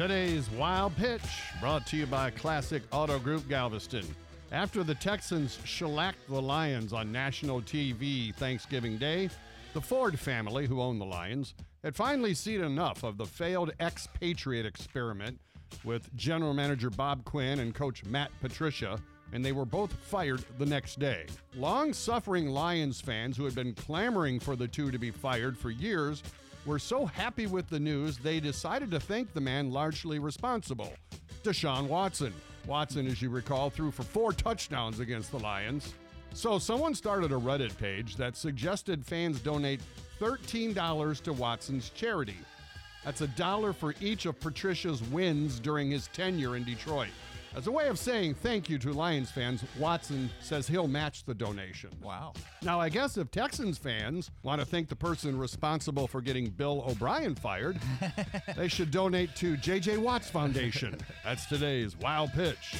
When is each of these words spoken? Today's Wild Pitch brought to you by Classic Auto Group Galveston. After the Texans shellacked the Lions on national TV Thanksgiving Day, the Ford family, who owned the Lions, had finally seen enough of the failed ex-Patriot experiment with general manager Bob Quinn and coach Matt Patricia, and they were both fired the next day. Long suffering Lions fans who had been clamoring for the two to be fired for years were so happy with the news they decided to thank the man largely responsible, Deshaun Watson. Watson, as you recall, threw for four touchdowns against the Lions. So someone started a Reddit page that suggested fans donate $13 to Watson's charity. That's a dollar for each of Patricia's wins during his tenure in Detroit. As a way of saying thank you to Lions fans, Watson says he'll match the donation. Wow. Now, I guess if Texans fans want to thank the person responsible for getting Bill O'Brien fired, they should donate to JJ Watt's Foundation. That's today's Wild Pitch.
Today's 0.00 0.48
Wild 0.52 0.96
Pitch 0.96 1.20
brought 1.60 1.86
to 1.88 1.96
you 1.98 2.06
by 2.06 2.30
Classic 2.30 2.82
Auto 2.90 3.18
Group 3.18 3.46
Galveston. 3.50 4.06
After 4.50 4.82
the 4.82 4.94
Texans 4.94 5.58
shellacked 5.66 6.26
the 6.26 6.40
Lions 6.40 6.94
on 6.94 7.12
national 7.12 7.60
TV 7.60 8.34
Thanksgiving 8.36 8.96
Day, 8.96 9.28
the 9.74 9.80
Ford 9.82 10.18
family, 10.18 10.66
who 10.66 10.80
owned 10.80 11.02
the 11.02 11.04
Lions, 11.04 11.52
had 11.84 11.94
finally 11.94 12.32
seen 12.32 12.62
enough 12.62 13.02
of 13.02 13.18
the 13.18 13.26
failed 13.26 13.72
ex-Patriot 13.78 14.64
experiment 14.64 15.38
with 15.84 16.16
general 16.16 16.54
manager 16.54 16.88
Bob 16.88 17.22
Quinn 17.26 17.58
and 17.58 17.74
coach 17.74 18.02
Matt 18.06 18.30
Patricia, 18.40 18.98
and 19.34 19.44
they 19.44 19.52
were 19.52 19.66
both 19.66 19.92
fired 19.92 20.42
the 20.56 20.64
next 20.64 20.98
day. 20.98 21.26
Long 21.54 21.92
suffering 21.92 22.48
Lions 22.48 23.02
fans 23.02 23.36
who 23.36 23.44
had 23.44 23.54
been 23.54 23.74
clamoring 23.74 24.40
for 24.40 24.56
the 24.56 24.66
two 24.66 24.90
to 24.90 24.98
be 24.98 25.10
fired 25.10 25.58
for 25.58 25.70
years 25.70 26.22
were 26.66 26.78
so 26.78 27.06
happy 27.06 27.46
with 27.46 27.68
the 27.68 27.80
news 27.80 28.18
they 28.18 28.40
decided 28.40 28.90
to 28.90 29.00
thank 29.00 29.32
the 29.32 29.40
man 29.40 29.70
largely 29.70 30.18
responsible, 30.18 30.92
Deshaun 31.42 31.86
Watson. 31.86 32.32
Watson, 32.66 33.06
as 33.06 33.22
you 33.22 33.30
recall, 33.30 33.70
threw 33.70 33.90
for 33.90 34.02
four 34.02 34.32
touchdowns 34.32 35.00
against 35.00 35.30
the 35.30 35.38
Lions. 35.38 35.94
So 36.32 36.58
someone 36.58 36.94
started 36.94 37.32
a 37.32 37.36
Reddit 37.36 37.76
page 37.78 38.16
that 38.16 38.36
suggested 38.36 39.04
fans 39.04 39.40
donate 39.40 39.80
$13 40.20 41.22
to 41.22 41.32
Watson's 41.32 41.90
charity. 41.90 42.36
That's 43.04 43.22
a 43.22 43.28
dollar 43.28 43.72
for 43.72 43.94
each 44.00 44.26
of 44.26 44.38
Patricia's 44.38 45.02
wins 45.02 45.58
during 45.58 45.90
his 45.90 46.08
tenure 46.08 46.56
in 46.56 46.64
Detroit. 46.64 47.08
As 47.56 47.66
a 47.66 47.72
way 47.72 47.88
of 47.88 47.98
saying 47.98 48.34
thank 48.34 48.70
you 48.70 48.78
to 48.78 48.92
Lions 48.92 49.30
fans, 49.30 49.64
Watson 49.78 50.30
says 50.40 50.68
he'll 50.68 50.86
match 50.86 51.24
the 51.24 51.34
donation. 51.34 51.90
Wow. 52.02 52.32
Now, 52.62 52.80
I 52.80 52.88
guess 52.88 53.16
if 53.16 53.30
Texans 53.32 53.76
fans 53.76 54.30
want 54.44 54.60
to 54.60 54.66
thank 54.66 54.88
the 54.88 54.94
person 54.94 55.36
responsible 55.36 56.06
for 56.06 56.20
getting 56.20 56.50
Bill 56.50 56.84
O'Brien 56.88 57.34
fired, 57.34 57.78
they 58.56 58.68
should 58.68 58.92
donate 58.92 59.34
to 59.36 59.56
JJ 59.56 59.98
Watt's 59.98 60.30
Foundation. 60.30 60.96
That's 61.24 61.46
today's 61.46 61.96
Wild 61.96 62.32
Pitch. 62.32 62.76